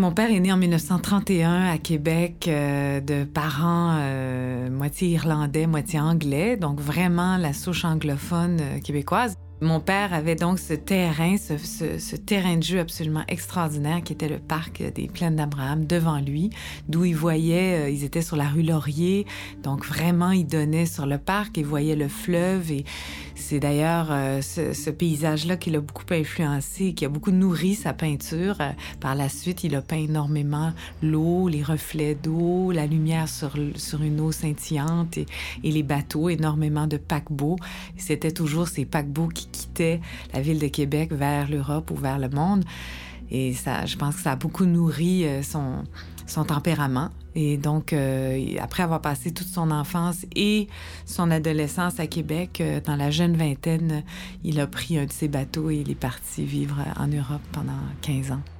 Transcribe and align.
Mon 0.00 0.12
père 0.12 0.30
est 0.30 0.40
né 0.40 0.50
en 0.50 0.56
1931 0.56 1.66
à 1.66 1.76
Québec 1.76 2.48
euh, 2.48 3.02
de 3.02 3.24
parents 3.24 3.98
euh, 4.00 4.70
moitié 4.70 5.08
irlandais, 5.10 5.66
moitié 5.66 6.00
anglais, 6.00 6.56
donc 6.56 6.80
vraiment 6.80 7.36
la 7.36 7.52
souche 7.52 7.84
anglophone 7.84 8.60
euh, 8.62 8.80
québécoise. 8.80 9.34
Mon 9.62 9.78
père 9.78 10.14
avait 10.14 10.36
donc 10.36 10.58
ce 10.58 10.72
terrain, 10.72 11.36
ce, 11.36 12.16
terrain 12.16 12.56
de 12.56 12.62
jeu 12.62 12.78
absolument 12.78 13.24
extraordinaire 13.28 14.02
qui 14.02 14.14
était 14.14 14.28
le 14.28 14.38
parc 14.38 14.82
des 14.94 15.06
Plaines 15.06 15.36
d'Abraham 15.36 15.84
devant 15.84 16.18
lui, 16.18 16.48
d'où 16.88 17.04
il 17.04 17.14
voyait, 17.14 17.84
euh, 17.84 17.90
ils 17.90 18.02
étaient 18.02 18.22
sur 18.22 18.36
la 18.36 18.48
rue 18.48 18.62
Laurier, 18.62 19.26
donc 19.62 19.84
vraiment 19.84 20.30
il 20.30 20.46
donnait 20.46 20.86
sur 20.86 21.04
le 21.04 21.18
parc 21.18 21.58
et 21.58 21.62
voyait 21.62 21.94
le 21.94 22.08
fleuve 22.08 22.72
et 22.72 22.86
c'est 23.40 23.58
d'ailleurs 23.58 24.08
euh, 24.10 24.42
ce, 24.42 24.90
paysage-là 24.90 25.56
qui 25.56 25.70
l'a 25.70 25.80
beaucoup 25.80 26.04
influencé, 26.10 26.92
qui 26.92 27.04
a 27.04 27.08
beaucoup 27.08 27.30
nourri 27.30 27.74
sa 27.74 27.92
peinture. 27.92 28.56
Euh, 28.60 28.70
par 29.00 29.14
la 29.14 29.28
suite, 29.28 29.64
il 29.64 29.74
a 29.74 29.82
peint 29.82 29.96
énormément 29.96 30.72
l'eau, 31.02 31.48
les 31.48 31.62
reflets 31.62 32.14
d'eau, 32.14 32.70
la 32.70 32.86
lumière 32.86 33.28
sur, 33.28 33.56
une 33.56 34.20
eau 34.20 34.30
scintillante 34.30 35.16
et, 35.16 35.26
et 35.64 35.70
les 35.70 35.82
bateaux, 35.82 36.28
énormément 36.28 36.86
de 36.86 36.96
paquebots. 36.98 37.56
C'était 37.96 38.30
toujours 38.30 38.68
ces 38.68 38.84
paquebots 38.84 39.28
qui 39.28 39.48
la 40.32 40.40
ville 40.40 40.58
de 40.58 40.68
Québec 40.68 41.12
vers 41.12 41.48
l'Europe 41.48 41.90
ou 41.90 41.96
vers 41.96 42.18
le 42.18 42.28
monde. 42.28 42.64
Et 43.30 43.54
ça, 43.54 43.86
je 43.86 43.96
pense 43.96 44.16
que 44.16 44.22
ça 44.22 44.32
a 44.32 44.36
beaucoup 44.36 44.64
nourri 44.64 45.24
euh, 45.24 45.42
son, 45.42 45.84
son 46.26 46.44
tempérament. 46.44 47.10
Et 47.36 47.56
donc, 47.56 47.92
euh, 47.92 48.56
après 48.60 48.82
avoir 48.82 49.00
passé 49.00 49.30
toute 49.30 49.46
son 49.46 49.70
enfance 49.70 50.26
et 50.34 50.66
son 51.06 51.30
adolescence 51.30 52.00
à 52.00 52.08
Québec, 52.08 52.60
euh, 52.60 52.80
dans 52.80 52.96
la 52.96 53.10
jeune 53.10 53.36
vingtaine, 53.36 54.02
il 54.42 54.58
a 54.58 54.66
pris 54.66 54.98
un 54.98 55.06
de 55.06 55.12
ses 55.12 55.28
bateaux 55.28 55.70
et 55.70 55.76
il 55.76 55.90
est 55.90 55.94
parti 56.00 56.44
vivre 56.44 56.78
en 56.98 57.06
Europe 57.06 57.42
pendant 57.52 57.78
15 58.02 58.32
ans. 58.32 58.59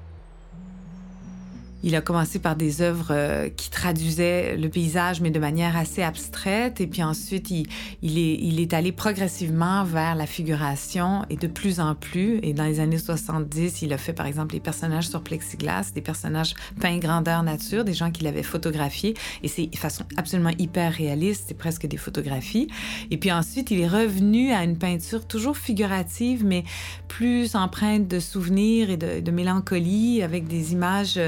Il 1.83 1.97
a 1.97 2.01
commencé 2.01 2.39
par 2.39 2.57
des 2.57 2.83
œuvres 2.83 3.09
euh, 3.11 3.49
qui 3.49 3.71
traduisaient 3.71 4.57
le 4.57 4.69
paysage, 4.69 5.21
mais 5.21 5.31
de 5.31 5.39
manière 5.39 5.77
assez 5.77 6.03
abstraite. 6.03 6.81
Et 6.81 6.87
puis 6.87 7.03
ensuite, 7.03 7.51
il, 7.51 7.67
est, 8.03 8.75
allé 8.75 8.93
progressivement 8.93 9.85
vers 9.85 10.15
la 10.15 10.27
figuration 10.27 11.25
et 11.31 11.37
de 11.37 11.47
plus 11.47 11.81
en 11.81 11.95
plus. 11.95 12.39
Et 12.43 12.53
dans 12.53 12.65
les 12.65 12.81
années 12.81 12.99
70, 12.99 13.83
il 13.83 13.93
a 13.93 13.99
fait, 13.99 14.13
par 14.13 14.27
exemple, 14.27 14.55
les 14.55 14.61
personnages 14.61 15.09
sur 15.09 15.23
plexiglas, 15.23 15.93
des 15.95 16.03
personnages 16.03 16.55
peints 16.81 16.99
grandeur 16.99 17.43
nature, 17.43 17.85
des 17.85 17.95
gens 17.95 18.11
qu'il 18.11 18.27
avait 18.27 18.43
photographiés. 18.43 19.15
Et 19.43 19.49
c'est 19.49 19.67
de 19.67 19.77
façon 19.77 20.05
absolument 20.17 20.53
hyper 20.59 20.93
réaliste. 20.93 21.45
C'est 21.49 21.57
presque 21.57 21.87
des 21.87 21.97
photographies. 21.97 22.69
Et 23.11 23.17
puis 23.17 23.33
ensuite, 23.33 23.71
il 23.71 23.81
est 23.81 23.89
revenu 23.89 24.53
à 24.53 24.65
une 24.65 24.77
peinture 24.77 25.27
toujours 25.27 25.57
figurative, 25.57 26.45
mais 26.45 26.65
plus 27.09 27.57
empreinte 27.57 28.07
de 28.07 28.21
souvenirs 28.21 28.91
et 28.91 28.97
de 28.97 29.31
mélancolie, 29.31 30.23
avec 30.23 30.47
des 30.47 30.73
images 30.73 31.19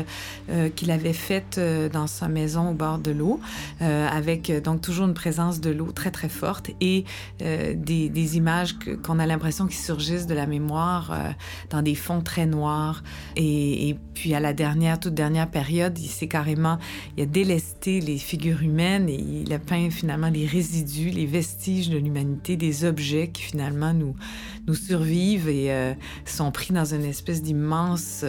euh, 0.50 0.70
qu'il 0.70 0.90
avait 0.90 1.12
faite 1.12 1.58
euh, 1.58 1.88
dans 1.88 2.08
sa 2.08 2.26
maison 2.26 2.70
au 2.70 2.74
bord 2.74 2.98
de 2.98 3.12
l'eau, 3.12 3.40
euh, 3.80 4.08
avec 4.08 4.50
donc 4.64 4.80
toujours 4.80 5.06
une 5.06 5.14
présence 5.14 5.60
de 5.60 5.70
l'eau 5.70 5.92
très 5.92 6.10
très 6.10 6.28
forte 6.28 6.70
et 6.80 7.04
des, 7.38 8.36
images 8.36 8.76
qu'on 9.02 9.18
a 9.18 9.26
l'impression 9.26 9.66
qui 9.66 9.76
surgissent 9.76 10.26
de 10.26 10.34
la 10.34 10.46
mémoire 10.46 11.14
dans 11.70 11.82
des 11.82 11.94
fonds 11.94 12.22
très 12.22 12.46
noirs. 12.46 13.02
Et, 13.36 13.90
et, 13.90 13.98
puis 14.14 14.34
à 14.34 14.40
la 14.40 14.52
dernière, 14.52 15.00
toute 15.00 15.14
dernière 15.14 15.50
période, 15.50 15.98
il 15.98 16.08
s'est 16.08 16.28
carrément, 16.28 16.78
il 17.16 17.22
a 17.24 17.26
délesté 17.26 18.00
les 18.00 18.18
figures 18.18 18.62
humaines 18.62 19.08
et 19.08 19.20
il 19.20 19.52
a 19.52 19.58
peint 19.58 19.90
finalement 19.90 20.28
les 20.28 20.46
résidus, 20.46 21.10
les 21.10 21.26
vestiges 21.26 21.90
de 21.90 21.98
l'humanité, 21.98 22.56
des 22.56 22.84
objets 22.84 23.28
qui 23.28 23.42
finalement 23.42 23.92
nous, 23.92 24.14
nous 24.66 24.74
survivent 24.74 25.48
et 25.48 25.94
sont 26.24 26.50
pris 26.52 26.72
dans 26.72 26.94
une 26.94 27.04
espèce 27.04 27.42
d'immense 27.42 28.24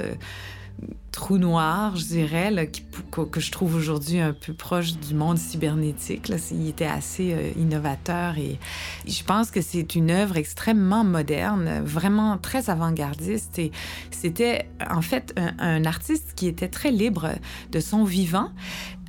trou 1.13 1.37
noir, 1.37 1.95
je 1.95 2.05
dirais, 2.05 2.71
que, 3.11 3.39
je 3.39 3.51
trouve 3.51 3.75
aujourd'hui 3.75 4.19
un 4.19 4.33
peu 4.33 4.51
proche 4.53 4.97
du 4.97 5.13
monde 5.13 5.37
cybernétique. 5.37 6.31
Il 6.51 6.67
était 6.67 6.85
assez 6.85 7.33
euh, 7.33 7.51
innovateur 7.55 8.37
et 8.37 8.59
je 9.07 9.23
pense 9.23 9.51
que 9.51 9.61
c'est 9.61 9.95
une 9.95 10.09
œuvre 10.11 10.37
extrêmement 10.37 11.03
moderne, 11.03 11.81
vraiment 11.85 12.37
très 12.37 12.69
avant-gardiste. 12.69 13.59
Et 13.59 13.71
c'était 14.09 14.67
en 14.89 15.01
fait 15.01 15.33
un, 15.59 15.85
artiste 15.85 16.33
qui 16.35 16.47
était 16.47 16.67
très 16.67 16.91
libre 16.91 17.29
de 17.71 17.79
son 17.79 18.03
vivant 18.03 18.49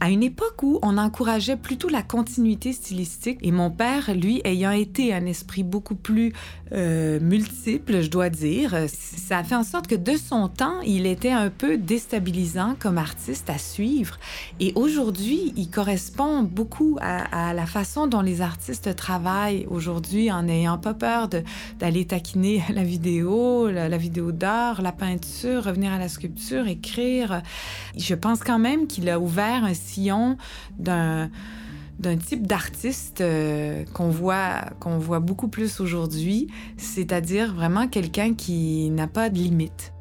à 0.00 0.10
une 0.10 0.22
époque 0.22 0.62
où 0.62 0.78
on 0.82 0.98
encourageait 0.98 1.56
plutôt 1.56 1.88
la 1.88 2.02
continuité 2.02 2.72
stylistique. 2.72 3.38
Et 3.42 3.52
mon 3.52 3.70
père, 3.70 4.14
lui, 4.14 4.40
ayant 4.44 4.72
été 4.72 5.14
un 5.14 5.26
esprit 5.26 5.62
beaucoup 5.62 5.94
plus 5.94 6.32
euh, 6.72 7.20
multiple, 7.20 8.02
je 8.02 8.10
dois 8.10 8.30
dire, 8.30 8.76
ça 8.88 9.38
a 9.38 9.44
fait 9.44 9.54
en 9.54 9.62
sorte 9.62 9.86
que 9.86 9.94
de 9.94 10.16
son 10.16 10.48
temps, 10.48 10.80
il 10.80 11.06
était 11.06 11.30
un 11.30 11.50
peu 11.50 11.76
déstabilisant 11.76 12.74
comme 12.78 12.98
artiste 12.98 13.48
à 13.50 13.58
suivre. 13.58 14.18
Et 14.60 14.72
aujourd'hui, 14.74 15.52
il 15.56 15.70
correspond 15.70 16.42
beaucoup 16.42 16.98
à, 17.00 17.54
la 17.54 17.66
façon 17.66 18.06
dont 18.06 18.20
les 18.20 18.40
artistes 18.40 18.96
travaillent 18.96 19.66
aujourd'hui 19.70 20.30
en 20.30 20.44
n'ayant 20.44 20.78
pas 20.78 20.94
peur 20.94 21.28
d'aller 21.78 22.04
taquiner 22.06 22.62
la 22.74 22.82
vidéo, 22.82 23.70
la, 23.70 23.96
vidéo 23.96 24.32
d'art, 24.32 24.82
la 24.82 24.92
peinture, 24.92 25.64
revenir 25.64 25.92
à 25.92 25.98
la 25.98 26.08
sculpture, 26.08 26.66
écrire. 26.66 27.42
Je 27.96 28.14
pense 28.14 28.40
quand 28.40 28.58
même 28.58 28.86
qu'il 28.86 29.08
a 29.08 29.20
ouvert 29.20 29.64
un 29.64 29.74
d'un 30.78 31.30
d'un 31.98 32.16
type 32.16 32.46
d'artiste 32.46 33.20
euh, 33.20 33.84
qu'on 33.94 34.08
voit, 34.08 34.62
qu'on 34.80 34.98
voit 34.98 35.20
beaucoup 35.20 35.48
plus 35.48 35.80
aujourd'hui, 35.80 36.48
c'est-à-dire 36.76 37.54
vraiment 37.54 37.86
quelqu'un 37.86 38.34
qui 38.34 38.90
n'a 38.90 39.06
pas 39.06 39.30
de 39.30 39.38
limite. 39.38 39.93